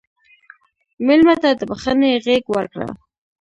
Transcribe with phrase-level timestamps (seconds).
[1.05, 2.87] مېلمه ته د بښنې غېږ ورکړه.